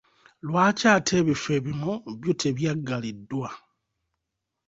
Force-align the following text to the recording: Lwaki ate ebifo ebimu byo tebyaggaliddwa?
Lwaki 0.47 0.85
ate 0.95 1.13
ebifo 1.21 1.49
ebimu 1.57 1.93
byo 2.19 2.31
tebyaggaliddwa? 2.41 3.49